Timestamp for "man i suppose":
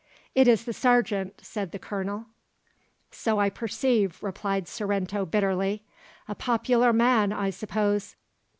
6.91-8.15